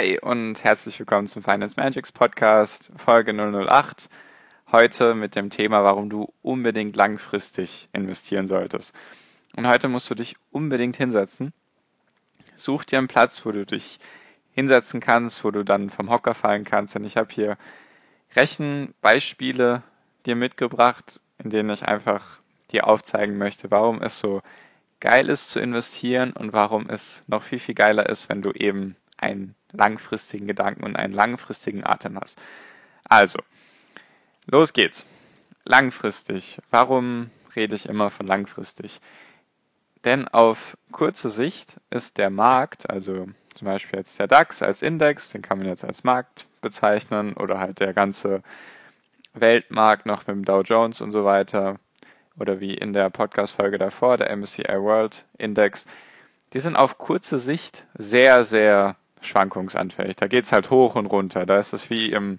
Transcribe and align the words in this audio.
Hi 0.00 0.18
und 0.18 0.64
herzlich 0.64 0.98
willkommen 0.98 1.26
zum 1.26 1.42
Finance 1.42 1.74
Magics 1.76 2.10
Podcast, 2.10 2.90
Folge 2.96 3.34
008. 3.34 4.08
Heute 4.72 5.14
mit 5.14 5.36
dem 5.36 5.50
Thema, 5.50 5.84
warum 5.84 6.08
du 6.08 6.32
unbedingt 6.40 6.96
langfristig 6.96 7.90
investieren 7.92 8.46
solltest. 8.46 8.94
Und 9.56 9.68
heute 9.68 9.88
musst 9.88 10.08
du 10.08 10.14
dich 10.14 10.36
unbedingt 10.52 10.96
hinsetzen. 10.96 11.52
Such 12.56 12.84
dir 12.84 12.96
einen 12.96 13.08
Platz, 13.08 13.44
wo 13.44 13.52
du 13.52 13.66
dich 13.66 13.98
hinsetzen 14.52 15.00
kannst, 15.00 15.44
wo 15.44 15.50
du 15.50 15.66
dann 15.66 15.90
vom 15.90 16.08
Hocker 16.08 16.32
fallen 16.32 16.64
kannst. 16.64 16.94
Denn 16.94 17.04
ich 17.04 17.18
habe 17.18 17.28
hier 17.30 17.58
Rechenbeispiele 18.34 19.82
dir 20.24 20.34
mitgebracht, 20.34 21.20
in 21.44 21.50
denen 21.50 21.68
ich 21.68 21.84
einfach 21.84 22.40
dir 22.70 22.86
aufzeigen 22.86 23.36
möchte, 23.36 23.70
warum 23.70 24.00
es 24.00 24.18
so 24.18 24.40
geil 24.98 25.28
ist 25.28 25.50
zu 25.50 25.60
investieren 25.60 26.32
und 26.32 26.54
warum 26.54 26.88
es 26.88 27.22
noch 27.26 27.42
viel, 27.42 27.58
viel 27.58 27.74
geiler 27.74 28.08
ist, 28.08 28.30
wenn 28.30 28.40
du 28.40 28.52
eben 28.52 28.96
einen 29.18 29.56
langfristigen 29.72 30.46
Gedanken 30.46 30.84
und 30.84 30.96
einen 30.96 31.12
langfristigen 31.12 31.84
Atem 31.84 32.18
hast. 32.18 32.40
Also, 33.04 33.40
los 34.46 34.72
geht's. 34.72 35.06
Langfristig. 35.64 36.58
Warum 36.70 37.30
rede 37.54 37.74
ich 37.74 37.88
immer 37.88 38.10
von 38.10 38.26
langfristig? 38.26 39.00
Denn 40.04 40.28
auf 40.28 40.76
kurze 40.92 41.28
Sicht 41.28 41.76
ist 41.90 42.18
der 42.18 42.30
Markt, 42.30 42.88
also 42.88 43.28
zum 43.54 43.66
Beispiel 43.66 43.98
jetzt 43.98 44.18
der 44.18 44.26
DAX 44.26 44.62
als 44.62 44.80
Index, 44.80 45.30
den 45.30 45.42
kann 45.42 45.58
man 45.58 45.66
jetzt 45.66 45.84
als 45.84 46.04
Markt 46.04 46.46
bezeichnen, 46.62 47.34
oder 47.34 47.58
halt 47.58 47.80
der 47.80 47.92
ganze 47.92 48.42
Weltmarkt 49.34 50.06
noch 50.06 50.26
mit 50.26 50.36
dem 50.36 50.44
Dow 50.44 50.62
Jones 50.62 51.00
und 51.00 51.12
so 51.12 51.24
weiter, 51.24 51.78
oder 52.38 52.60
wie 52.60 52.72
in 52.72 52.94
der 52.94 53.10
Podcast-Folge 53.10 53.76
davor, 53.76 54.16
der 54.16 54.34
MSCI 54.34 54.80
World 54.80 55.26
Index, 55.36 55.84
die 56.54 56.60
sind 56.60 56.76
auf 56.76 56.96
kurze 56.96 57.38
Sicht 57.38 57.86
sehr, 57.94 58.44
sehr 58.44 58.96
schwankungsanfällig. 59.20 60.16
Da 60.16 60.26
geht's 60.26 60.52
halt 60.52 60.70
hoch 60.70 60.94
und 60.94 61.06
runter. 61.06 61.46
Da 61.46 61.58
ist 61.58 61.72
es 61.72 61.90
wie 61.90 62.10
im 62.10 62.38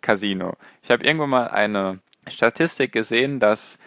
Casino. 0.00 0.56
Ich 0.82 0.90
habe 0.90 1.04
irgendwo 1.04 1.26
mal 1.26 1.48
eine 1.48 2.00
Statistik 2.28 2.92
gesehen, 2.92 3.40
dass 3.40 3.78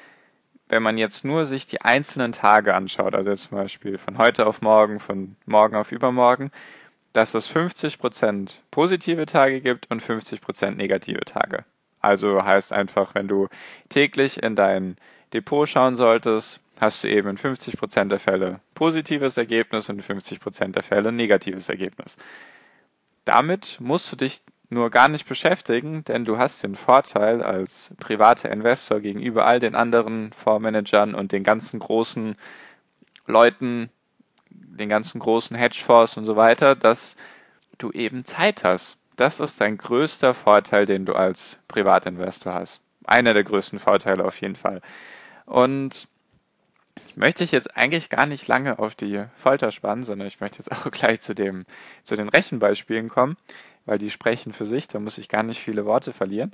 wenn 0.70 0.84
man 0.84 0.98
jetzt 0.98 1.26
nur 1.26 1.46
sich 1.46 1.66
die 1.66 1.82
einzelnen 1.82 2.32
Tage 2.32 2.76
anschaut, 2.76 3.16
also 3.16 3.34
zum 3.36 3.58
Beispiel 3.58 3.98
von 3.98 4.18
heute 4.18 4.46
auf 4.46 4.62
morgen, 4.62 5.00
von 5.00 5.36
morgen 5.46 5.76
auf 5.76 5.92
übermorgen, 5.92 6.52
dass 7.12 7.34
es 7.34 7.50
50% 7.50 8.60
positive 8.70 9.26
Tage 9.26 9.62
gibt 9.62 9.90
und 9.90 10.04
50% 10.04 10.72
negative 10.72 11.22
Tage. 11.22 11.66
Also 12.02 12.44
heißt 12.46 12.72
einfach, 12.72 13.16
wenn 13.16 13.28
du 13.28 13.48
täglich 13.90 14.42
in 14.42 14.56
dein 14.56 14.98
Depot 15.34 15.68
schauen 15.68 15.96
solltest, 15.96 16.62
hast 16.80 17.04
du 17.04 17.10
eben 17.10 17.30
in 17.30 17.38
50% 17.38 18.06
der 18.06 18.20
Fälle 18.20 18.62
positives 18.74 19.38
Ergebnis 19.38 19.90
und 19.90 19.98
in 19.98 20.22
50% 20.22 20.72
der 20.72 20.84
Fälle 20.84 21.12
negatives 21.12 21.70
Ergebnis. 21.70 22.18
Damit 23.26 23.78
musst 23.80 24.12
du 24.12 24.16
dich 24.16 24.42
nur 24.70 24.90
gar 24.90 25.10
nicht 25.10 25.28
beschäftigen, 25.28 26.04
denn 26.06 26.26
du 26.26 26.38
hast 26.38 26.64
den 26.64 26.76
Vorteil 26.76 27.42
als 27.42 27.92
privater 28.00 28.52
Investor 28.52 29.00
gegenüber 29.00 29.46
all 29.46 29.60
den 29.60 29.76
anderen 29.76 30.32
Fondsmanagern 30.32 31.16
und 31.16 31.32
den 31.32 31.44
ganzen 31.44 31.80
großen 31.80 32.36
Leuten, 33.26 33.90
den 34.50 34.90
ganzen 34.90 35.20
großen 35.20 35.58
Hedgefonds 35.58 36.18
und 36.18 36.26
so 36.26 36.36
weiter, 36.36 36.76
dass 36.76 37.16
du 37.78 37.92
eben 37.92 38.24
Zeit 38.26 38.64
hast. 38.64 38.98
Das 39.16 39.40
ist 39.40 39.60
dein 39.60 39.78
größter 39.78 40.34
Vorteil, 40.34 40.86
den 40.86 41.06
du 41.06 41.14
als 41.14 41.60
Privatinvestor 41.68 42.54
hast. 42.54 42.82
Einer 43.06 43.34
der 43.34 43.44
größten 43.44 43.80
Vorteile 43.80 44.24
auf 44.24 44.40
jeden 44.40 44.56
Fall. 44.56 44.82
Und 45.46 46.08
möchte 47.20 47.44
ich 47.44 47.52
jetzt 47.52 47.76
eigentlich 47.76 48.10
gar 48.10 48.26
nicht 48.26 48.48
lange 48.48 48.80
auf 48.80 48.96
die 48.96 49.26
Folter 49.36 49.72
spannen, 49.72 50.04
sondern 50.04 50.28
ich 50.28 50.40
möchte 50.40 50.60
jetzt 50.60 50.72
auch 50.72 50.90
gleich 50.90 51.20
zu 51.20 51.36
dem, 51.36 51.66
zu 52.04 52.16
den 52.16 52.30
Rechenbeispielen 52.30 53.10
kommen, 53.10 53.38
weil 53.86 53.98
die 53.98 54.10
sprechen 54.10 54.54
für 54.54 54.66
sich, 54.66 54.88
da 54.88 55.00
muss 55.00 55.18
ich 55.18 55.28
gar 55.28 55.44
nicht 55.44 55.60
viele 55.60 55.86
Worte 55.86 56.14
verlieren. 56.14 56.54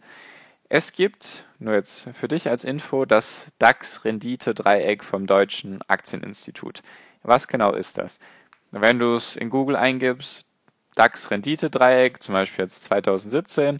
Es 0.67 0.93
gibt, 0.93 1.45
nur 1.59 1.75
jetzt 1.75 2.09
für 2.13 2.27
dich 2.27 2.49
als 2.49 2.63
Info, 2.63 3.05
das 3.05 3.51
DAX-Rendite-Dreieck 3.59 5.03
vom 5.03 5.27
Deutschen 5.27 5.83
Aktieninstitut. 5.87 6.81
Was 7.21 7.47
genau 7.47 7.73
ist 7.73 7.99
das? 7.99 8.19
Wenn 8.71 8.97
du 8.97 9.13
es 9.13 9.35
in 9.35 9.51
Google 9.51 9.75
eingibst, 9.75 10.45
DAX-Rendite-Dreieck, 10.95 12.23
zum 12.23 12.33
Beispiel 12.33 12.65
jetzt 12.65 12.83
2017, 12.85 13.79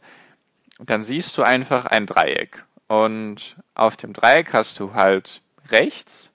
dann 0.78 1.02
siehst 1.02 1.35
du 1.40 1.41
einfach 1.41 1.88
ein 1.88 2.06
Dreieck. 2.06 2.63
Und 2.88 3.56
auf 3.73 3.97
dem 3.97 4.13
Dreieck 4.13 4.53
hast 4.53 4.79
du 4.79 4.94
halt 4.94 5.41
rechts 5.72 6.31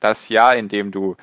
das 0.00 0.28
Jahr, 0.28 0.56
in 0.56 0.68
dem 0.68 0.90
du 0.90 1.16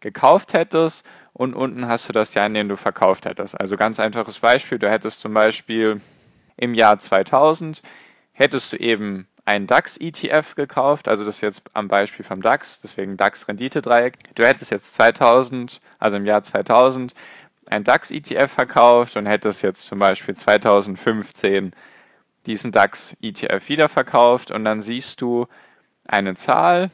gekauft 0.00 0.52
hättest 0.52 1.06
und 1.32 1.54
unten 1.54 1.88
hast 1.88 2.08
du 2.08 2.12
das 2.12 2.34
Jahr, 2.34 2.46
in 2.46 2.54
dem 2.54 2.68
du 2.68 2.76
verkauft 2.76 3.26
hättest. 3.26 3.58
Also 3.58 3.76
ganz 3.76 4.00
einfaches 4.00 4.38
Beispiel, 4.38 4.78
du 4.78 4.90
hättest 4.90 5.20
zum 5.20 5.34
Beispiel 5.34 6.00
im 6.56 6.74
Jahr 6.74 6.98
2000 6.98 7.82
hättest 8.32 8.72
du 8.72 8.76
eben 8.76 9.26
einen 9.46 9.66
DAX-ETF 9.66 10.56
gekauft, 10.56 11.08
also 11.08 11.24
das 11.24 11.36
ist 11.36 11.40
jetzt 11.40 11.62
am 11.72 11.88
Beispiel 11.88 12.24
vom 12.24 12.42
DAX, 12.42 12.80
deswegen 12.80 13.16
DAX-Rendite-Dreieck. 13.16 14.34
Du 14.34 14.44
hättest 14.44 14.72
jetzt 14.72 14.94
2000, 14.94 15.80
also 15.98 16.16
im 16.16 16.26
Jahr 16.26 16.42
2000, 16.42 17.14
ein 17.66 17.84
DAX-ETF 17.84 18.50
verkauft 18.50 19.16
und 19.16 19.26
hättest 19.26 19.62
jetzt 19.62 19.86
zum 19.86 19.98
Beispiel 19.98 20.34
2015 20.34 21.72
diesen 22.46 22.72
DAX-ETF 22.72 23.68
wiederverkauft 23.68 24.50
und 24.50 24.64
dann 24.64 24.80
siehst 24.80 25.20
du 25.20 25.46
eine 26.06 26.34
Zahl, 26.34 26.90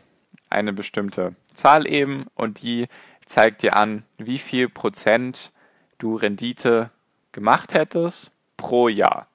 eine 0.52 0.72
bestimmte 0.72 1.34
Zahl 1.54 1.86
eben 1.86 2.26
und 2.34 2.62
die 2.62 2.88
zeigt 3.26 3.62
dir 3.62 3.76
an, 3.76 4.04
wie 4.18 4.38
viel 4.38 4.68
Prozent 4.68 5.52
du 5.98 6.16
Rendite 6.16 6.90
gemacht 7.32 7.74
hättest 7.74 8.30
pro 8.56 8.88
Jahr. 8.88 9.26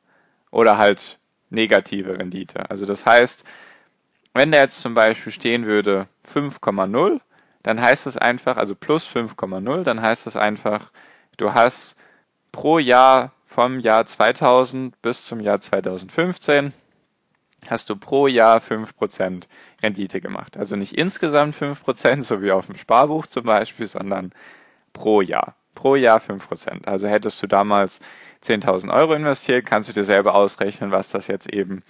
Oder 0.52 0.78
halt 0.78 1.20
negative 1.50 2.18
Rendite. 2.18 2.70
Also 2.70 2.86
das 2.86 3.06
heißt, 3.06 3.44
wenn 4.34 4.52
da 4.52 4.60
jetzt 4.60 4.82
zum 4.82 4.94
Beispiel 4.94 5.32
stehen 5.32 5.66
würde 5.66 6.08
5,0, 6.32 7.20
dann 7.64 7.82
heißt 7.82 8.08
es 8.08 8.18
einfach, 8.18 8.58
also 8.58 8.76
plus 8.76 9.08
5,0, 9.08 9.84
dann 9.84 10.02
heißt 10.02 10.28
es 10.28 10.36
einfach, 10.36 10.92
du 11.38 11.54
hast 11.54 11.96
pro 12.52 12.80
Jahr 12.80 13.32
vom 13.46 13.80
Jahr 13.80 14.06
2000 14.06 15.02
bis 15.02 15.26
zum 15.26 15.40
Jahr 15.40 15.60
2015 15.60 16.74
hast 17.70 17.90
du 17.90 17.96
pro 17.96 18.28
Jahr 18.28 18.60
5% 18.60 19.44
Rendite 19.82 20.22
gemacht. 20.22 20.58
Also 20.58 20.76
nicht 20.76 20.94
insgesamt 20.94 21.56
5%, 21.56 22.24
so 22.24 22.42
wie 22.42 22.52
auf 22.52 22.68
dem 22.68 22.78
Sparbuch 22.78 23.28
zum 23.28 23.44
Beispiel, 23.44 23.88
sondern 23.88 24.32
pro 24.94 25.22
Jahr. 25.22 25.56
Pro 25.76 25.96
Jahr 25.96 26.20
5%. 26.20 26.86
Also 26.86 27.08
hättest 27.08 27.42
du 27.44 27.48
damals 27.48 28.00
10.000 28.44 28.94
Euro 28.94 29.14
investiert, 29.14 29.66
kannst 29.66 29.90
du 29.90 29.94
dir 29.94 30.04
selber 30.04 30.36
ausrechnen, 30.36 30.92
was 30.92 31.10
das 31.10 31.28
jetzt 31.28 31.52
eben 31.52 31.84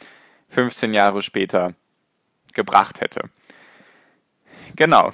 15 0.49 0.93
Jahre 0.93 1.21
später 1.21 1.73
gebracht 2.53 3.01
hätte. 3.01 3.29
Genau. 4.75 5.11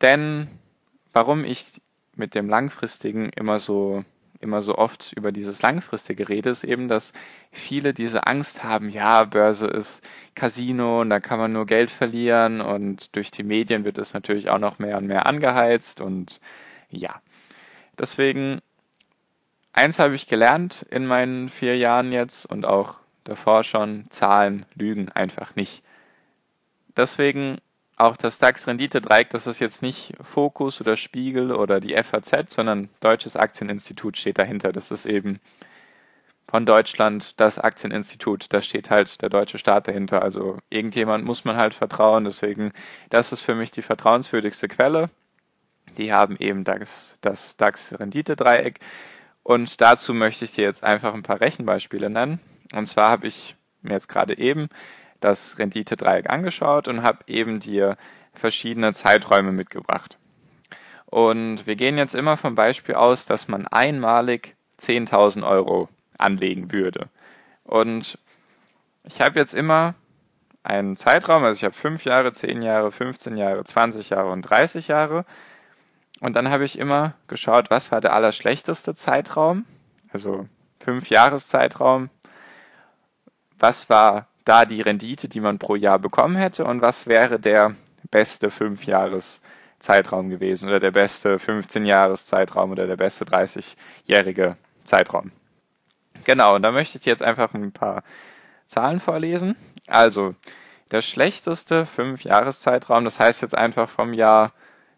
Denn 0.00 0.48
warum 1.12 1.44
ich 1.44 1.80
mit 2.14 2.34
dem 2.34 2.48
langfristigen 2.48 3.30
immer 3.30 3.58
so 3.58 4.04
immer 4.40 4.62
so 4.62 4.76
oft 4.76 5.12
über 5.12 5.32
dieses 5.32 5.62
langfristige 5.62 6.28
rede, 6.28 6.50
ist 6.50 6.64
eben, 6.64 6.88
dass 6.88 7.12
viele 7.52 7.92
diese 7.92 8.26
Angst 8.26 8.64
haben, 8.64 8.88
ja, 8.88 9.24
Börse 9.24 9.66
ist 9.66 10.02
Casino 10.34 11.02
und 11.02 11.10
da 11.10 11.20
kann 11.20 11.38
man 11.38 11.52
nur 11.52 11.66
Geld 11.66 11.90
verlieren 11.90 12.60
und 12.60 13.14
durch 13.14 13.30
die 13.30 13.42
Medien 13.42 13.84
wird 13.84 13.98
es 13.98 14.14
natürlich 14.14 14.48
auch 14.48 14.58
noch 14.58 14.78
mehr 14.78 14.96
und 14.96 15.06
mehr 15.06 15.26
angeheizt 15.26 16.00
und 16.00 16.40
ja. 16.88 17.20
Deswegen, 17.98 18.60
eins 19.72 19.98
habe 19.98 20.14
ich 20.14 20.26
gelernt 20.26 20.86
in 20.90 21.06
meinen 21.06 21.48
vier 21.48 21.76
Jahren 21.76 22.12
jetzt 22.12 22.46
und 22.46 22.64
auch 22.64 23.00
davor 23.24 23.62
schon, 23.62 24.06
Zahlen 24.10 24.64
lügen 24.74 25.10
einfach 25.10 25.54
nicht. 25.54 25.84
Deswegen 26.96 27.58
auch 28.00 28.16
das 28.16 28.38
DAX-Rendite-Dreieck, 28.38 29.30
das 29.30 29.46
ist 29.46 29.58
jetzt 29.58 29.82
nicht 29.82 30.14
Fokus 30.20 30.80
oder 30.80 30.96
Spiegel 30.96 31.52
oder 31.52 31.80
die 31.80 31.94
FAZ, 31.94 32.52
sondern 32.52 32.88
Deutsches 33.00 33.36
Aktieninstitut 33.36 34.16
steht 34.16 34.38
dahinter. 34.38 34.72
Das 34.72 34.90
ist 34.90 35.06
eben 35.06 35.40
von 36.48 36.66
Deutschland 36.66 37.38
das 37.38 37.58
Aktieninstitut. 37.58 38.46
Da 38.52 38.62
steht 38.62 38.90
halt 38.90 39.20
der 39.22 39.28
deutsche 39.28 39.58
Staat 39.58 39.86
dahinter. 39.86 40.22
Also 40.22 40.58
irgendjemand 40.70 41.24
muss 41.24 41.44
man 41.44 41.56
halt 41.56 41.74
vertrauen. 41.74 42.24
Deswegen, 42.24 42.72
das 43.10 43.32
ist 43.32 43.42
für 43.42 43.54
mich 43.54 43.70
die 43.70 43.82
vertrauenswürdigste 43.82 44.66
Quelle. 44.66 45.10
Die 45.98 46.12
haben 46.12 46.36
eben 46.38 46.64
das, 46.64 47.16
das 47.20 47.56
DAX-Rendite-Dreieck. 47.56 48.80
Und 49.42 49.80
dazu 49.80 50.14
möchte 50.14 50.44
ich 50.44 50.52
dir 50.52 50.64
jetzt 50.64 50.82
einfach 50.82 51.14
ein 51.14 51.22
paar 51.22 51.40
Rechenbeispiele 51.40 52.10
nennen. 52.10 52.40
Und 52.74 52.86
zwar 52.86 53.10
habe 53.10 53.26
ich 53.26 53.56
mir 53.82 53.92
jetzt 53.92 54.08
gerade 54.08 54.36
eben 54.38 54.68
das 55.20 55.58
Renditedreieck 55.58 56.28
angeschaut 56.28 56.88
und 56.88 57.02
habe 57.02 57.18
eben 57.26 57.60
dir 57.60 57.96
verschiedene 58.32 58.92
Zeiträume 58.92 59.52
mitgebracht. 59.52 60.18
Und 61.06 61.66
wir 61.66 61.76
gehen 61.76 61.98
jetzt 61.98 62.14
immer 62.14 62.36
vom 62.36 62.54
Beispiel 62.54 62.94
aus, 62.94 63.26
dass 63.26 63.48
man 63.48 63.66
einmalig 63.66 64.54
10.000 64.78 65.46
Euro 65.46 65.88
anlegen 66.18 66.72
würde. 66.72 67.08
Und 67.64 68.18
ich 69.04 69.20
habe 69.20 69.38
jetzt 69.38 69.54
immer 69.54 69.94
einen 70.62 70.96
Zeitraum, 70.96 71.42
also 71.44 71.56
ich 71.56 71.64
habe 71.64 71.74
5 71.74 72.04
Jahre, 72.04 72.32
10 72.32 72.62
Jahre, 72.62 72.92
15 72.92 73.36
Jahre, 73.36 73.64
20 73.64 74.10
Jahre 74.10 74.30
und 74.30 74.42
30 74.42 74.88
Jahre. 74.88 75.24
Und 76.20 76.36
dann 76.36 76.50
habe 76.50 76.64
ich 76.64 76.78
immer 76.78 77.14
geschaut, 77.28 77.70
was 77.70 77.90
war 77.92 78.00
der 78.00 78.12
allerschlechteste 78.12 78.94
Zeitraum, 78.94 79.64
also 80.12 80.46
5 80.80 81.08
Jahreszeitraum, 81.08 82.10
was 83.58 83.88
war 83.88 84.26
da 84.44 84.64
die 84.64 84.80
Rendite, 84.80 85.28
die 85.28 85.40
man 85.40 85.58
pro 85.58 85.74
Jahr 85.74 85.98
bekommen 85.98 86.36
hätte 86.36 86.64
und 86.64 86.80
was 86.80 87.06
wäre 87.06 87.38
der 87.38 87.74
beste 88.10 88.50
5 88.50 88.84
Jahreszeitraum 88.84 90.30
gewesen 90.30 90.68
oder 90.68 90.80
der 90.80 90.90
beste 90.90 91.38
15 91.38 91.84
Jahreszeitraum 91.84 92.72
oder 92.72 92.86
der 92.86 92.96
beste 92.96 93.24
30-jährige 93.24 94.56
Zeitraum. 94.84 95.32
Genau, 96.24 96.56
und 96.56 96.62
da 96.62 96.72
möchte 96.72 96.98
ich 96.98 97.04
jetzt 97.04 97.22
einfach 97.22 97.54
ein 97.54 97.72
paar 97.72 98.02
Zahlen 98.66 99.00
vorlesen. 99.00 99.56
Also, 99.86 100.34
der 100.90 101.00
schlechteste 101.00 101.84
5-Jahreszeitraum, 101.84 103.04
das 103.04 103.20
heißt 103.20 103.42
jetzt 103.42 103.54
einfach 103.56 103.88
vom 103.88 104.12
Jahr 104.12 104.52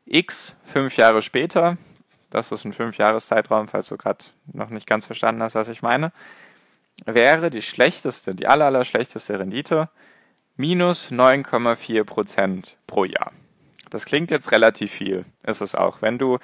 X, 0.05 0.57
fünf 0.65 0.97
Jahre 0.97 1.23
später, 1.23 1.77
das 2.31 2.51
ist 2.51 2.65
ein 2.65 2.73
5-Jahreszeitraum, 2.73 3.69
falls 3.69 3.89
du 3.89 3.97
gerade 3.97 4.25
noch 4.53 4.71
nicht 4.71 4.87
ganz 4.87 5.07
verstanden 5.07 5.43
hast, 5.43 5.55
was 5.55 5.69
ich 5.69 5.83
meine, 5.83 6.13
wäre 7.05 7.51
die 7.51 7.63
schlechteste, 7.63 8.35
die 8.35 8.47
aller, 8.47 8.67
aller 8.67 8.85
schlechteste 8.85 9.39
Rendite 9.39 9.89
minus 10.57 11.11
9,4 11.11 12.05
Prozent 12.05 12.77
pro 12.87 13.05
Jahr. 13.05 13.33
Das 13.91 14.05
klingt 14.07 14.31
jetzt 14.31 14.53
relativ 14.53 14.93
viel, 14.93 15.25
ist 15.45 15.61
es 15.61 15.75
auch. 15.75 16.03
Wenn 16.03 16.19
du 16.19 16.39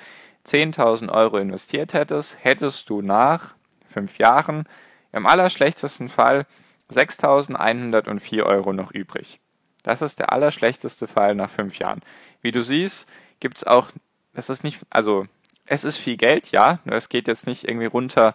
10.000 0.46 1.10
Euro 1.10 1.38
investiert 1.38 1.94
hättest, 1.94 2.38
hättest 2.42 2.90
du 2.90 3.02
nach 3.02 3.54
fünf 3.88 4.18
Jahren 4.18 4.68
im 5.12 5.26
allerschlechtesten 5.26 6.08
Fall 6.08 6.46
6.104 6.90 8.42
Euro 8.44 8.72
noch 8.72 8.92
übrig. 8.92 9.40
Das 9.82 10.02
ist 10.02 10.18
der 10.18 10.32
allerschlechteste 10.32 11.06
Fall 11.06 11.34
nach 11.34 11.50
fünf 11.50 11.78
Jahren. 11.78 12.00
Wie 12.42 12.50
du 12.50 12.62
siehst, 12.62 13.08
gibt 13.40 13.58
es 13.58 13.64
auch, 13.64 13.90
es 14.34 14.48
ist 14.48 14.64
nicht, 14.64 14.80
also 14.90 15.26
es 15.66 15.84
ist 15.84 15.96
viel 15.96 16.16
Geld, 16.16 16.50
ja, 16.50 16.80
nur 16.84 16.96
es 16.96 17.08
geht 17.08 17.28
jetzt 17.28 17.46
nicht 17.46 17.64
irgendwie 17.64 17.86
runter 17.86 18.34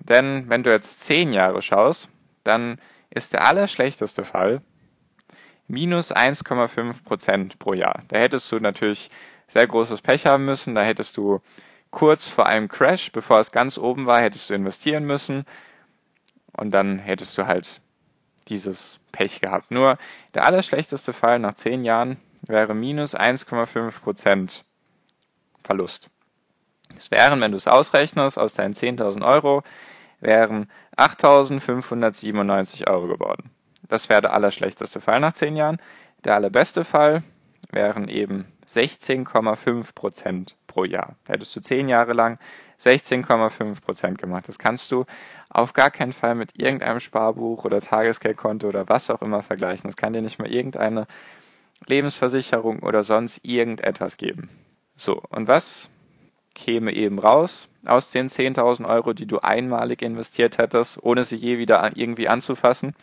Denn 0.00 0.50
wenn 0.50 0.62
du 0.62 0.70
jetzt 0.70 1.00
zehn 1.00 1.32
Jahre 1.32 1.62
schaust, 1.62 2.10
dann 2.44 2.78
ist 3.08 3.32
der 3.32 3.46
allerschlechteste 3.46 4.22
Fall 4.22 4.60
minus 5.66 6.14
1,5 6.14 7.04
Prozent 7.04 7.58
pro 7.58 7.72
Jahr. 7.72 8.02
Da 8.08 8.18
hättest 8.18 8.52
du 8.52 8.58
natürlich 8.58 9.08
sehr 9.46 9.66
großes 9.66 10.02
Pech 10.02 10.26
haben 10.26 10.44
müssen. 10.44 10.74
Da 10.74 10.82
hättest 10.82 11.16
du 11.16 11.40
kurz 11.90 12.28
vor 12.28 12.46
einem 12.46 12.68
Crash, 12.68 13.12
bevor 13.12 13.38
es 13.38 13.50
ganz 13.50 13.78
oben 13.78 14.04
war, 14.04 14.20
hättest 14.20 14.50
du 14.50 14.54
investieren 14.54 15.06
müssen. 15.06 15.46
Und 16.52 16.72
dann 16.72 16.98
hättest 16.98 17.38
du 17.38 17.46
halt 17.46 17.80
dieses 18.48 19.00
Pech 19.12 19.40
gehabt. 19.40 19.70
Nur 19.70 19.98
der 20.34 20.44
allerschlechteste 20.44 21.12
Fall 21.12 21.38
nach 21.38 21.54
zehn 21.54 21.84
Jahren 21.84 22.18
wäre 22.42 22.74
minus 22.74 23.16
1,5 23.16 24.00
Prozent 24.00 24.64
Verlust. 25.62 26.08
Das 26.94 27.10
wären, 27.10 27.40
wenn 27.40 27.50
du 27.50 27.56
es 27.56 27.68
ausrechnest, 27.68 28.38
aus 28.38 28.54
deinen 28.54 28.74
10.000 28.74 29.26
Euro, 29.26 29.62
wären 30.20 30.70
8.597 30.96 32.88
Euro 32.88 33.06
geworden. 33.06 33.50
Das 33.88 34.08
wäre 34.08 34.22
der 34.22 34.34
allerschlechteste 34.34 35.00
Fall 35.00 35.20
nach 35.20 35.32
zehn 35.32 35.56
Jahren. 35.56 35.78
Der 36.24 36.34
allerbeste 36.34 36.84
Fall 36.84 37.22
wären 37.70 38.08
eben 38.08 38.46
16,5 38.66 39.94
Prozent 39.94 40.56
pro 40.66 40.84
Jahr. 40.84 41.16
Hättest 41.26 41.54
du 41.54 41.60
zehn 41.60 41.88
Jahre 41.88 42.12
lang 42.12 42.38
16,5 42.80 43.80
Prozent 43.82 44.18
gemacht. 44.18 44.48
Das 44.48 44.58
kannst 44.58 44.92
du 44.92 45.04
auf 45.50 45.72
gar 45.72 45.90
keinen 45.90 46.12
Fall 46.12 46.34
mit 46.34 46.58
irgendeinem 46.60 47.00
Sparbuch 47.00 47.64
oder 47.64 47.80
Tagesgeldkonto 47.80 48.68
oder 48.68 48.88
was 48.88 49.10
auch 49.10 49.22
immer 49.22 49.42
vergleichen. 49.42 49.88
Das 49.88 49.96
kann 49.96 50.12
dir 50.12 50.22
nicht 50.22 50.38
mal 50.38 50.52
irgendeine 50.52 51.06
Lebensversicherung 51.86 52.80
oder 52.80 53.02
sonst 53.02 53.44
irgendetwas 53.44 54.16
geben. 54.16 54.50
So, 54.96 55.22
und 55.30 55.48
was 55.48 55.90
käme 56.54 56.92
eben 56.92 57.18
raus 57.18 57.68
aus 57.86 58.10
den 58.10 58.28
10.000 58.28 58.86
Euro, 58.86 59.12
die 59.12 59.26
du 59.26 59.38
einmalig 59.38 60.02
investiert 60.02 60.58
hättest, 60.58 61.02
ohne 61.02 61.24
sie 61.24 61.36
je 61.36 61.58
wieder 61.58 61.90
irgendwie 61.94 62.28
anzufassen? 62.28 62.94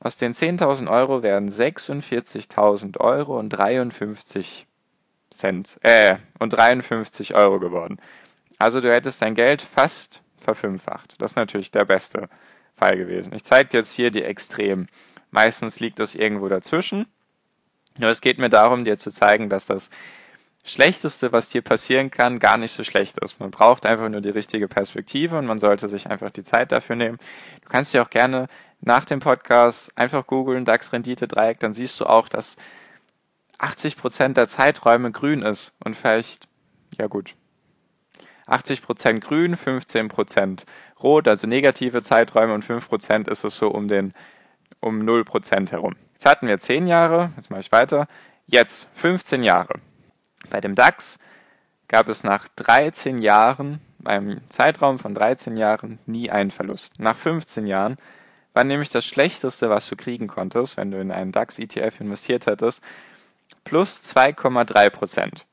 Aus 0.00 0.16
den 0.16 0.34
10.000 0.34 0.90
Euro 0.90 1.22
wären 1.22 1.50
46.000 1.50 2.98
Euro 2.98 3.38
und 3.38 3.50
53 3.50 4.66
Cent, 5.30 5.78
äh, 5.82 6.16
und 6.38 6.50
53 6.50 7.34
Euro 7.34 7.58
geworden. 7.58 7.98
Also 8.58 8.80
du 8.80 8.92
hättest 8.92 9.20
dein 9.20 9.34
Geld 9.34 9.62
fast 9.62 10.22
verfünffacht. 10.44 11.16
Das 11.18 11.32
ist 11.32 11.36
natürlich 11.36 11.70
der 11.70 11.84
beste 11.84 12.28
Fall 12.76 12.96
gewesen. 12.96 13.34
Ich 13.34 13.44
zeige 13.44 13.76
jetzt 13.76 13.92
hier 13.92 14.10
die 14.10 14.22
Extremen. 14.22 14.88
Meistens 15.30 15.80
liegt 15.80 15.98
das 15.98 16.14
irgendwo 16.14 16.48
dazwischen. 16.48 17.06
Nur 17.98 18.10
es 18.10 18.20
geht 18.20 18.38
mir 18.38 18.50
darum, 18.50 18.84
dir 18.84 18.98
zu 18.98 19.10
zeigen, 19.10 19.48
dass 19.48 19.66
das 19.66 19.90
Schlechteste, 20.64 21.30
was 21.32 21.50
dir 21.50 21.62
passieren 21.62 22.10
kann, 22.10 22.38
gar 22.38 22.56
nicht 22.56 22.72
so 22.72 22.82
schlecht 22.82 23.18
ist. 23.18 23.38
Man 23.38 23.50
braucht 23.50 23.84
einfach 23.84 24.08
nur 24.08 24.22
die 24.22 24.30
richtige 24.30 24.66
Perspektive 24.66 25.36
und 25.36 25.46
man 25.46 25.58
sollte 25.58 25.88
sich 25.88 26.08
einfach 26.08 26.30
die 26.30 26.42
Zeit 26.42 26.72
dafür 26.72 26.96
nehmen. 26.96 27.18
Du 27.62 27.68
kannst 27.68 27.92
dir 27.92 28.02
auch 28.02 28.10
gerne 28.10 28.48
nach 28.80 29.04
dem 29.04 29.20
Podcast 29.20 29.92
einfach 29.96 30.26
googeln, 30.26 30.64
DAX-Rendite-Dreieck, 30.64 31.60
dann 31.60 31.72
siehst 31.74 32.00
du 32.00 32.06
auch, 32.06 32.28
dass 32.28 32.56
80% 33.58 34.34
der 34.34 34.46
Zeiträume 34.46 35.10
grün 35.10 35.42
ist 35.42 35.72
und 35.84 35.96
vielleicht, 35.96 36.48
ja 36.98 37.06
gut, 37.06 37.34
80% 38.46 39.20
grün, 39.20 39.56
15% 39.56 40.64
rot, 41.02 41.28
also 41.28 41.46
negative 41.46 42.02
Zeiträume 42.02 42.54
und 42.54 42.64
5% 42.64 43.30
ist 43.30 43.44
es 43.44 43.56
so 43.56 43.68
um 43.68 43.88
den 43.88 44.14
um 44.80 45.00
0% 45.00 45.70
herum. 45.70 45.96
Jetzt 46.12 46.26
hatten 46.26 46.46
wir 46.46 46.58
10 46.58 46.86
Jahre, 46.86 47.30
jetzt 47.36 47.50
mache 47.50 47.60
ich 47.60 47.72
weiter, 47.72 48.06
jetzt 48.46 48.88
15 48.94 49.42
Jahre. 49.42 49.80
Bei 50.50 50.60
dem 50.60 50.74
DAX 50.74 51.18
gab 51.88 52.08
es 52.08 52.24
nach 52.24 52.48
13 52.56 53.18
Jahren, 53.18 53.80
beim 53.98 54.40
Zeitraum 54.50 54.98
von 54.98 55.14
13 55.14 55.56
Jahren, 55.56 55.98
nie 56.06 56.30
einen 56.30 56.50
Verlust. 56.50 56.98
Nach 56.98 57.16
15 57.16 57.66
Jahren 57.66 57.96
war 58.52 58.64
nämlich 58.64 58.90
das 58.90 59.04
Schlechteste, 59.04 59.70
was 59.70 59.88
du 59.88 59.96
kriegen 59.96 60.28
konntest, 60.28 60.76
wenn 60.76 60.90
du 60.90 61.00
in 61.00 61.10
einen 61.10 61.32
DAX-ETF 61.32 62.00
investiert 62.00 62.46
hättest, 62.46 62.82
plus 63.64 64.00
2,3 64.14 64.90
Prozent. 64.90 65.46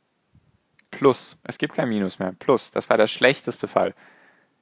Plus. 1.01 1.35
Es 1.41 1.57
gibt 1.57 1.73
kein 1.73 1.89
Minus 1.89 2.19
mehr. 2.19 2.35
Plus. 2.37 2.69
Das 2.69 2.91
war 2.91 2.95
der 2.95 3.07
schlechteste 3.07 3.67
Fall. 3.67 3.95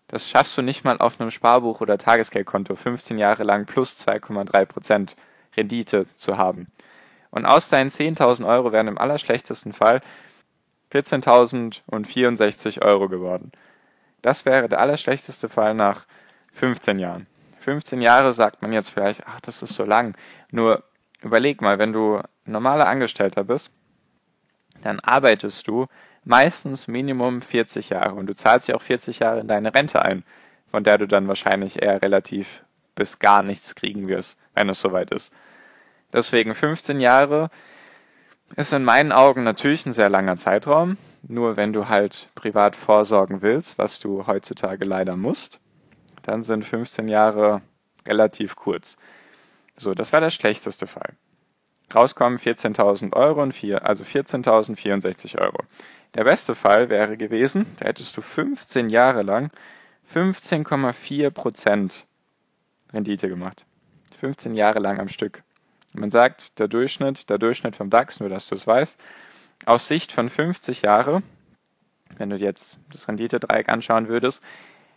Das 0.07 0.29
schaffst 0.29 0.57
du 0.57 0.61
nicht 0.61 0.85
mal 0.85 0.97
auf 0.97 1.19
einem 1.19 1.31
Sparbuch 1.31 1.81
oder 1.81 1.97
Tagesgeldkonto 1.97 2.75
15 2.77 3.17
Jahre 3.17 3.43
lang 3.43 3.65
plus 3.65 3.97
2,3 3.97 4.65
Prozent 4.65 5.17
Rendite 5.57 6.05
zu 6.15 6.37
haben. 6.37 6.67
Und 7.29 7.45
aus 7.45 7.67
deinen 7.67 7.89
10.000 7.89 8.47
Euro 8.47 8.71
wären 8.71 8.87
im 8.87 8.97
allerschlechtesten 8.97 9.73
Fall 9.73 9.99
14.064 10.93 12.83
Euro 12.83 13.09
geworden. 13.09 13.51
Das 14.21 14.45
wäre 14.45 14.69
der 14.69 14.79
allerschlechteste 14.79 15.49
Fall 15.49 15.73
nach 15.73 16.05
15 16.53 16.99
Jahren. 16.99 17.27
15 17.59 17.99
Jahre 17.99 18.31
sagt 18.31 18.61
man 18.61 18.71
jetzt 18.71 18.91
vielleicht, 18.91 19.27
ach, 19.27 19.41
das 19.41 19.61
ist 19.61 19.73
so 19.73 19.83
lang. 19.83 20.15
Nur 20.51 20.85
überleg 21.21 21.61
mal, 21.61 21.79
wenn 21.79 21.91
du 21.91 22.21
normaler 22.45 22.87
Angestellter 22.87 23.43
bist, 23.43 23.73
dann 24.81 25.01
arbeitest 25.01 25.67
du 25.67 25.87
meistens 26.29 26.87
Minimum 26.87 27.41
40 27.41 27.89
Jahre 27.89 28.13
und 28.13 28.27
du 28.27 28.35
zahlst 28.35 28.67
ja 28.67 28.75
auch 28.75 28.83
40 28.83 29.19
Jahre 29.19 29.39
in 29.39 29.47
deine 29.47 29.73
Rente 29.73 30.03
ein, 30.03 30.23
von 30.69 30.83
der 30.83 30.99
du 30.99 31.07
dann 31.07 31.27
wahrscheinlich 31.27 31.81
eher 31.81 32.03
relativ 32.03 32.63
bis 32.93 33.17
gar 33.17 33.41
nichts 33.41 33.73
kriegen 33.73 34.07
wirst, 34.07 34.37
wenn 34.53 34.69
es 34.69 34.79
soweit 34.79 35.09
ist. 35.09 35.33
Deswegen 36.13 36.53
15 36.53 36.99
Jahre 36.99 37.49
ist 38.55 38.73
in 38.73 38.83
meinen 38.83 39.11
Augen 39.11 39.43
natürlich 39.43 39.87
ein 39.87 39.93
sehr 39.93 40.09
langer 40.09 40.37
Zeitraum, 40.37 40.97
nur 41.23 41.57
wenn 41.57 41.73
du 41.73 41.89
halt 41.89 42.29
privat 42.35 42.75
vorsorgen 42.75 43.41
willst, 43.41 43.79
was 43.79 43.99
du 43.99 44.27
heutzutage 44.27 44.85
leider 44.85 45.15
musst, 45.15 45.59
dann 46.21 46.43
sind 46.43 46.63
15 46.63 47.07
Jahre 47.07 47.61
relativ 48.07 48.55
kurz. 48.55 48.97
So, 49.77 49.95
das 49.95 50.13
war 50.13 50.21
der 50.21 50.29
schlechteste 50.29 50.85
Fall. 50.85 51.13
Rauskommen 51.93 52.37
14.000 52.37 53.13
Euro 53.13 53.41
und 53.41 53.53
vier, 53.53 53.87
also 53.87 54.03
14.064 54.03 55.39
Euro. 55.39 55.63
Der 56.15 56.23
beste 56.23 56.55
Fall 56.55 56.89
wäre 56.89 57.17
gewesen, 57.17 57.65
da 57.77 57.85
hättest 57.85 58.17
du 58.17 58.21
15 58.21 58.89
Jahre 58.89 59.21
lang 59.21 59.51
15,4 60.13 61.29
Prozent 61.29 62.07
Rendite 62.91 63.29
gemacht. 63.29 63.65
15 64.19 64.55
Jahre 64.55 64.79
lang 64.79 64.99
am 64.99 65.07
Stück. 65.07 65.43
Man 65.93 66.09
sagt, 66.09 66.59
der 66.59 66.67
Durchschnitt, 66.67 67.29
der 67.29 67.37
Durchschnitt 67.37 67.75
vom 67.75 67.89
DAX, 67.89 68.19
nur 68.19 68.29
dass 68.29 68.47
du 68.47 68.55
es 68.55 68.65
weißt, 68.65 68.99
aus 69.65 69.87
Sicht 69.87 70.11
von 70.11 70.29
50 70.29 70.81
Jahre, 70.81 71.21
wenn 72.17 72.29
du 72.29 72.37
jetzt 72.37 72.79
das 72.91 73.07
Renditedreieck 73.07 73.69
anschauen 73.69 74.07
würdest, 74.07 74.41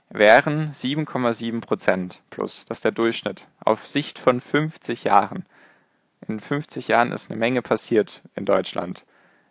wären 0.08 0.72
7,7 0.72 1.60
Prozent 1.60 2.22
plus. 2.30 2.64
Das 2.66 2.78
ist 2.78 2.84
der 2.84 2.92
Durchschnitt. 2.92 3.48
Auf 3.64 3.86
Sicht 3.86 4.18
von 4.18 4.40
50 4.40 5.04
Jahren. 5.04 5.46
In 6.28 6.40
50 6.40 6.88
Jahren 6.88 7.12
ist 7.12 7.30
eine 7.30 7.38
Menge 7.38 7.62
passiert 7.62 8.22
in 8.34 8.44
Deutschland. 8.44 9.04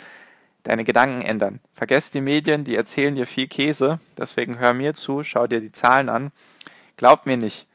deine 0.64 0.82
Gedanken 0.82 1.22
ändern. 1.22 1.60
Vergesst 1.72 2.14
die 2.14 2.20
Medien, 2.20 2.64
die 2.64 2.74
erzählen 2.74 3.14
dir 3.14 3.24
viel 3.24 3.46
Käse. 3.46 4.00
Deswegen 4.18 4.58
hör 4.58 4.72
mir 4.72 4.92
zu, 4.92 5.22
schau 5.22 5.46
dir 5.46 5.60
die 5.60 5.70
Zahlen 5.70 6.08
an. 6.08 6.32
Glaub 6.96 7.26
mir 7.26 7.36
nicht. 7.36 7.68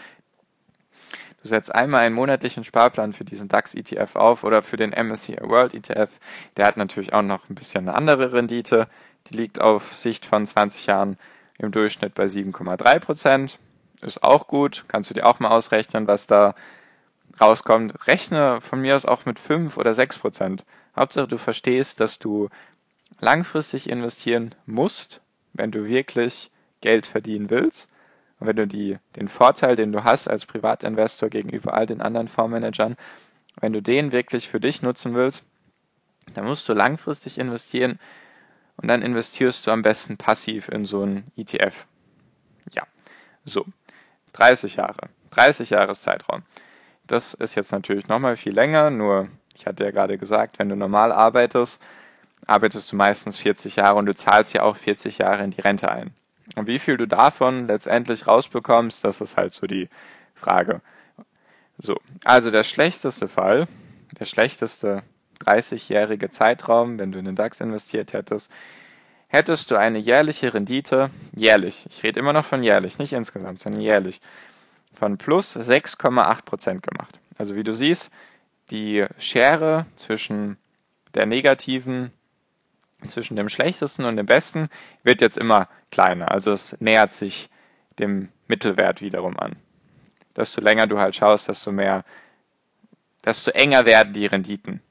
du 1.42 1.48
setzt 1.48 1.74
einmal 1.74 2.02
einen 2.02 2.16
monatlichen 2.16 2.64
Sparplan 2.64 3.14
für 3.14 3.26
diesen 3.26 3.50
DAX-ETF 3.50 4.16
auf 4.16 4.44
oder 4.44 4.62
für 4.62 4.78
den 4.78 4.92
MSCI 4.92 5.38
World 5.42 5.74
ETF. 5.74 6.12
Der 6.58 6.66
hat 6.66 6.78
natürlich 6.78 7.14
auch 7.14 7.22
noch 7.22 7.50
ein 7.50 7.56
bisschen 7.56 7.88
eine 7.88 7.98
andere 7.98 8.34
Rendite. 8.34 8.88
Die 9.28 9.38
liegt 9.38 9.62
auf 9.62 9.94
Sicht 9.94 10.26
von 10.26 10.46
20 10.46 10.88
Jahren 10.88 11.18
im 11.58 11.72
Durchschnitt 11.72 12.16
bei 12.16 12.26
7,3 12.26 13.00
Prozent. 13.00 13.60
Ist 14.02 14.24
auch 14.24 14.48
gut. 14.48 14.86
Kannst 14.88 15.10
du 15.10 15.14
dir 15.14 15.26
auch 15.26 15.40
mal 15.40 15.50
ausrechnen, 15.50 16.08
was 16.08 16.26
da 16.26 16.56
rauskommt. 17.40 18.08
Rechne 18.08 18.62
von 18.62 18.82
mir 18.82 18.96
aus 18.96 19.06
auch 19.06 19.26
mit 19.26 19.40
5 19.40 19.78
oder 19.78 19.94
6 19.94 20.20
Prozent. 20.20 20.66
Hauptsache 20.96 21.28
du 21.28 21.38
verstehst, 21.38 22.00
dass 22.00 22.20
du 22.20 22.50
langfristig 23.20 23.90
investieren 23.90 24.56
musst, 24.66 25.22
wenn 25.54 25.72
du 25.72 25.86
wirklich 25.86 26.52
Geld 26.82 27.08
verdienen 27.08 27.50
willst. 27.50 27.90
Und 28.40 28.48
wenn 28.48 28.56
du 28.56 28.68
die, 28.68 28.98
den 29.16 29.28
Vorteil, 29.28 29.76
den 29.76 29.92
du 29.92 30.04
hast 30.04 30.28
als 30.30 30.46
Privatinvestor 30.46 31.30
gegenüber 31.30 31.74
all 31.74 31.86
den 31.86 32.02
anderen 32.02 32.28
Fondsmanagern, 32.28 32.96
wenn 33.60 33.74
du 33.74 33.82
den 33.82 34.12
wirklich 34.12 34.48
für 34.48 34.60
dich 34.60 34.82
nutzen 34.82 35.14
willst, 35.14 35.44
dann 36.34 36.46
musst 36.46 36.70
du 36.70 36.74
langfristig 36.74 37.38
investieren 37.38 38.00
und 38.78 38.88
dann 38.88 39.02
investierst 39.02 39.68
du 39.68 39.72
am 39.72 39.82
besten 39.82 40.18
passiv 40.18 40.70
in 40.70 40.86
so 40.86 41.02
einen 41.02 41.32
ETF. 41.36 41.86
Ja, 42.72 42.84
so. 43.46 43.66
30 44.34 44.76
Jahre. 44.76 45.10
30 45.32 45.72
Jahreszeitraum. 45.72 46.44
Das 47.08 47.34
ist 47.34 47.56
jetzt 47.56 47.72
natürlich 47.72 48.08
nochmal 48.08 48.38
viel 48.38 48.54
länger, 48.54 48.90
nur 48.90 49.28
ich 49.56 49.66
hatte 49.66 49.84
ja 49.84 49.92
gerade 49.92 50.18
gesagt, 50.18 50.60
wenn 50.60 50.70
du 50.70 50.76
normal 50.76 51.12
arbeitest, 51.12 51.82
arbeitest 52.46 52.92
du 52.92 52.96
meistens 52.96 53.38
40 53.40 53.78
Jahre 53.78 53.98
und 53.98 54.06
du 54.06 54.16
zahlst 54.16 54.54
ja 54.54 54.64
auch 54.64 54.78
40 54.78 55.18
Jahre 55.18 55.44
in 55.44 55.52
die 55.52 55.62
Rente 55.62 55.92
ein. 55.92 56.14
Und 56.56 56.68
wie 56.68 56.80
viel 56.80 56.98
du 56.98 57.08
davon 57.08 57.68
letztendlich 57.68 58.28
rausbekommst, 58.28 59.04
das 59.04 59.22
ist 59.22 59.38
halt 59.38 59.54
so 59.54 59.68
die 59.68 59.90
Frage. 60.36 60.82
So, 61.78 61.98
also 62.24 62.52
der 62.52 62.64
schlechteste 62.64 63.28
Fall, 63.28 63.68
der 64.20 64.26
schlechteste 64.26 65.04
30-jährige 65.46 66.30
Zeitraum, 66.30 67.00
wenn 67.00 67.12
du 67.12 67.20
in 67.20 67.26
den 67.26 67.36
DAX 67.36 67.62
investiert 67.62 68.14
hättest, 68.14 68.52
hättest 69.28 69.72
du 69.72 69.78
eine 69.78 70.00
jährliche 70.00 70.54
Rendite, 70.54 71.12
jährlich, 71.36 71.86
ich 71.90 72.04
rede 72.04 72.20
immer 72.20 72.34
noch 72.34 72.46
von 72.46 72.64
jährlich, 72.64 72.98
nicht 72.98 73.14
insgesamt, 73.14 73.62
sondern 73.62 73.82
jährlich, 73.82 74.22
von 74.94 75.18
plus 75.18 75.56
6,8 75.56 76.44
Prozent 76.44 76.84
gemacht. 76.84 77.20
Also 77.38 77.56
wie 77.56 77.64
du 77.64 77.74
siehst, 77.74 78.12
die 78.72 79.06
Schere 79.18 79.86
zwischen 79.96 80.58
der 81.14 81.26
negativen, 81.26 82.12
zwischen 83.08 83.36
dem 83.36 83.50
schlechtesten 83.50 84.06
und 84.06 84.18
dem 84.18 84.26
besten 84.26 84.70
wird 85.04 85.22
jetzt 85.22 85.38
immer 85.38 85.68
kleiner. 85.92 86.32
Also 86.32 86.52
es 86.52 86.76
nähert 86.80 87.12
sich 87.12 87.50
dem 87.98 88.30
Mittelwert 88.48 89.02
wiederum 89.02 89.40
an. 89.40 89.56
Desto 90.36 90.62
länger 90.62 90.88
du 90.88 91.00
halt 91.00 91.16
schaust, 91.16 91.48
desto 91.48 91.72
mehr, 91.72 92.04
desto 93.24 93.52
enger 93.52 93.86
werden 93.86 94.14
die 94.14 94.26
Renditen. 94.26 94.82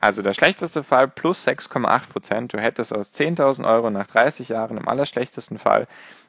Also 0.00 0.22
der 0.22 0.32
schlechteste 0.32 0.82
Fall 0.82 1.08
plus 1.08 1.46
6,8 1.46 2.08
Prozent. 2.08 2.54
Du 2.54 2.58
hättest 2.58 2.94
aus 2.94 3.12
10.000 3.12 3.68
Euro 3.68 3.90
nach 3.90 4.06
30 4.06 4.48
Jahren 4.48 4.78
im 4.78 4.88
allerschlechtesten 4.88 5.58
Fall 5.58 5.86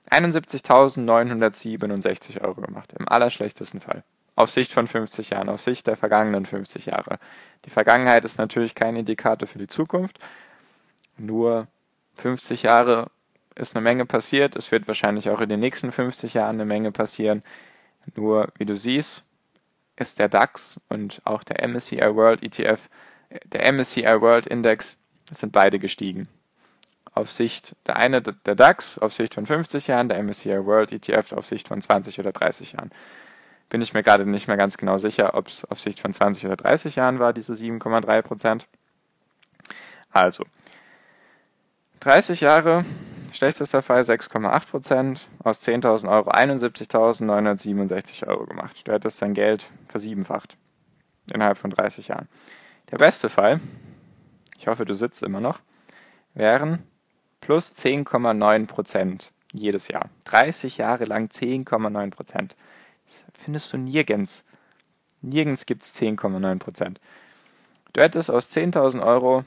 71.967 0.10 2.42
Euro 2.42 2.60
gemacht. 2.62 2.92
Im 3.00 3.08
allerschlechtesten 3.08 3.80
Fall. 3.80 4.04
Auf 4.36 4.52
Sicht 4.52 4.74
von 4.74 4.88
50 4.88 5.30
Jahren, 5.30 5.48
auf 5.50 5.62
Sicht 5.62 5.88
der 5.88 5.96
vergangenen 5.96 6.46
50 6.46 6.88
Jahre. 6.88 7.18
Die 7.66 7.70
Vergangenheit 7.70 8.26
ist 8.26 8.38
natürlich 8.38 8.76
kein 8.76 8.98
Indikator 8.98 9.48
für 9.48 9.60
die 9.60 9.68
Zukunft. 9.68 10.20
Nur 11.18 11.68
50 12.16 12.64
Jahre 12.64 13.12
ist 13.56 13.76
eine 13.76 13.84
Menge 13.84 14.06
passiert. 14.06 14.56
Es 14.56 14.72
wird 14.72 14.88
wahrscheinlich 14.88 15.30
auch 15.30 15.42
in 15.42 15.50
den 15.50 15.60
nächsten 15.60 15.92
50 15.92 16.34
Jahren 16.34 16.56
eine 16.56 16.66
Menge 16.66 16.92
passieren. 16.92 17.42
Nur, 18.16 18.50
wie 18.58 18.66
du 18.66 18.76
siehst, 18.76 19.26
ist 19.96 20.20
der 20.20 20.30
DAX 20.30 20.80
und 20.90 21.22
auch 21.26 21.44
der 21.44 21.68
MSCI 21.68 22.16
World 22.16 22.42
ETF 22.44 22.90
der 23.46 23.72
MSCI 23.72 24.22
World 24.22 24.48
Index 24.48 24.98
sind 25.32 25.52
beide 25.52 25.80
gestiegen. 25.80 26.28
Auf 27.14 27.32
Sicht, 27.32 27.76
der 27.88 27.98
eine, 27.98 28.22
der 28.22 28.56
DAX, 28.56 28.98
auf 28.98 29.14
Sicht 29.14 29.34
von 29.36 29.46
50 29.46 29.88
Jahren, 29.88 30.10
der 30.10 30.22
MSCI 30.22 30.66
World 30.66 30.92
ETF 30.92 31.34
auf 31.34 31.46
Sicht 31.46 31.68
von 31.68 31.82
20 31.82 32.20
oder 32.20 32.32
30 32.32 32.74
Jahren. 32.74 32.92
Bin 33.70 33.82
ich 33.82 33.94
mir 33.94 34.04
gerade 34.04 34.26
nicht 34.26 34.48
mehr 34.48 34.58
ganz 34.58 34.78
genau 34.78 34.98
sicher, 34.98 35.34
ob 35.34 35.48
es 35.48 35.66
auf 35.66 35.80
Sicht 35.80 36.00
von 36.00 36.14
20 36.14 36.46
oder 36.46 36.58
30 36.58 36.96
Jahren 36.96 37.20
war, 37.20 37.34
diese 37.34 37.54
7,3 37.54 38.22
Prozent. 38.22 38.68
Also, 40.12 40.46
30 42.02 42.42
Jahre, 42.42 42.84
schlechtester 43.32 43.84
Fall 43.84 44.02
6,8 44.02 44.68
Prozent, 44.68 45.30
aus 45.44 45.62
10.000 45.62 46.10
Euro 46.10 46.32
71.967 46.32 48.26
Euro 48.26 48.48
gemacht. 48.48 48.82
Du 48.88 48.92
hättest 48.92 49.22
dein 49.22 49.36
Geld 49.36 49.70
versiebenfacht 49.88 50.58
innerhalb 51.32 51.60
von 51.60 51.70
30 51.70 52.08
Jahren. 52.08 52.28
Der 52.90 52.98
beste 52.98 53.30
Fall, 53.30 53.60
ich 54.58 54.68
hoffe, 54.68 54.84
du 54.84 54.96
sitzt 54.96 55.22
immer 55.22 55.42
noch, 55.42 55.60
wären 56.34 56.82
plus 57.40 57.76
10,9 57.76 58.66
Prozent 58.66 59.32
jedes 59.52 59.88
Jahr. 59.88 60.10
30 60.24 60.78
Jahre 60.78 61.06
lang 61.06 61.28
10,9 61.28 62.10
Prozent. 62.10 62.56
Das 63.06 63.24
findest 63.36 63.72
du 63.74 63.78
nirgends. 63.78 64.44
Nirgends 65.22 65.68
gibt 65.68 65.84
es 65.84 65.96
10,9 66.02 66.58
Prozent. 66.58 67.00
Du 67.94 68.02
hättest 68.02 68.32
aus 68.32 68.50
10.000 68.50 69.06
Euro 69.06 69.46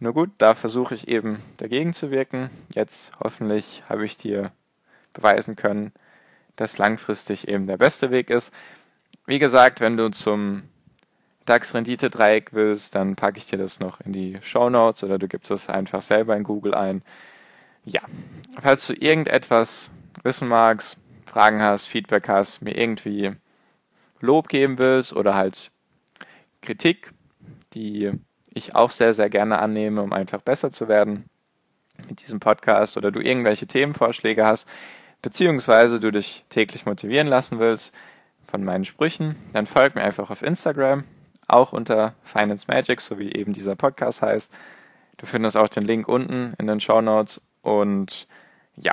Nur 0.00 0.14
gut, 0.14 0.30
da 0.38 0.54
versuche 0.54 0.94
ich 0.94 1.08
eben 1.08 1.42
dagegen 1.56 1.92
zu 1.92 2.10
wirken. 2.10 2.50
Jetzt 2.74 3.12
hoffentlich 3.18 3.82
habe 3.88 4.04
ich 4.04 4.16
dir 4.16 4.52
beweisen 5.12 5.56
können, 5.56 5.92
dass 6.56 6.78
langfristig 6.78 7.48
eben 7.48 7.66
der 7.66 7.76
beste 7.76 8.10
Weg 8.10 8.30
ist. 8.30 8.52
Wie 9.26 9.38
gesagt, 9.38 9.80
wenn 9.80 9.96
du 9.96 10.10
zum 10.10 10.62
DAX-Rendite-Dreieck 11.46 12.52
willst, 12.52 12.94
dann 12.94 13.16
packe 13.16 13.38
ich 13.38 13.46
dir 13.46 13.58
das 13.58 13.80
noch 13.80 14.00
in 14.00 14.12
die 14.12 14.38
Show 14.42 14.70
Notes 14.70 15.02
oder 15.02 15.18
du 15.18 15.26
gibst 15.26 15.50
es 15.50 15.68
einfach 15.68 16.02
selber 16.02 16.36
in 16.36 16.44
Google 16.44 16.74
ein. 16.74 17.02
Ja, 17.84 18.02
falls 18.60 18.86
du 18.86 18.92
irgendetwas 18.92 19.90
wissen 20.22 20.46
magst, 20.46 20.98
Fragen 21.26 21.62
hast, 21.62 21.86
Feedback 21.86 22.28
hast, 22.28 22.62
mir 22.62 22.76
irgendwie 22.76 23.32
Lob 24.20 24.48
geben 24.48 24.78
willst 24.78 25.12
oder 25.14 25.34
halt 25.34 25.70
Kritik, 26.62 27.12
die 27.74 28.12
ich 28.52 28.74
auch 28.74 28.90
sehr, 28.90 29.14
sehr 29.14 29.30
gerne 29.30 29.58
annehme, 29.58 30.02
um 30.02 30.12
einfach 30.12 30.42
besser 30.42 30.72
zu 30.72 30.88
werden 30.88 31.24
mit 32.08 32.22
diesem 32.22 32.40
Podcast 32.40 32.96
oder 32.96 33.10
du 33.10 33.20
irgendwelche 33.20 33.66
Themenvorschläge 33.66 34.44
hast, 34.44 34.68
beziehungsweise 35.22 36.00
du 36.00 36.10
dich 36.10 36.44
täglich 36.48 36.86
motivieren 36.86 37.26
lassen 37.26 37.58
willst 37.58 37.92
von 38.46 38.64
meinen 38.64 38.84
Sprüchen, 38.84 39.36
dann 39.52 39.66
folg 39.66 39.94
mir 39.94 40.02
einfach 40.02 40.30
auf 40.30 40.42
Instagram 40.42 41.04
auch 41.48 41.72
unter 41.72 42.14
Finance 42.22 42.66
Magic, 42.68 43.00
so 43.00 43.18
wie 43.18 43.32
eben 43.32 43.52
dieser 43.52 43.74
Podcast 43.74 44.22
heißt. 44.22 44.52
Du 45.16 45.26
findest 45.26 45.56
auch 45.56 45.68
den 45.68 45.84
Link 45.84 46.06
unten 46.06 46.54
in 46.58 46.66
den 46.66 46.78
Show 46.78 47.00
Notes. 47.00 47.40
Und 47.62 48.28
ja, 48.76 48.92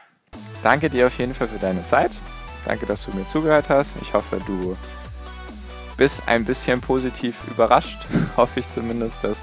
danke 0.64 0.90
dir 0.90 1.08
auf 1.08 1.18
jeden 1.18 1.34
Fall 1.34 1.48
für 1.48 1.60
deine 1.60 1.84
Zeit. 1.84 2.12
Danke, 2.66 2.86
dass 2.86 3.06
du 3.06 3.16
mir 3.16 3.28
zugehört 3.28 3.70
hast. 3.70 3.96
Ich 4.02 4.14
hoffe, 4.14 4.42
du 4.48 4.76
bist 5.98 6.24
ein 6.28 6.46
bisschen 6.46 6.82
positiv 6.82 7.36
überrascht. 7.50 8.06
hoffe 8.38 8.60
ich 8.60 8.70
zumindest, 8.70 9.24
dass 9.24 9.38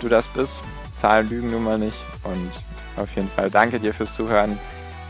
du 0.00 0.08
das 0.08 0.26
bist. 0.28 0.62
Zahlen 0.96 1.28
lügen 1.28 1.50
nun 1.50 1.64
mal 1.64 1.78
nicht. 1.78 1.98
Und 2.24 2.50
auf 2.96 3.14
jeden 3.16 3.28
Fall 3.30 3.50
danke 3.50 3.80
dir 3.80 3.94
fürs 3.94 4.14
Zuhören. 4.14 4.58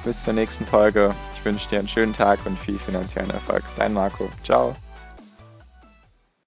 Bis 0.05 0.23
zur 0.23 0.33
nächsten 0.33 0.67
Folge. 0.67 1.15
Ich 1.37 1.45
wünsche 1.45 1.69
dir 1.69 1.79
einen 1.79 1.89
schönen 1.89 2.15
Tag 2.15 2.41
und 2.45 2.59
viel 2.59 2.79
finanziellen 2.79 3.31
Erfolg. 3.31 3.63
Dein 3.77 3.93
Marco. 3.93 4.29
Ciao. 4.45 4.75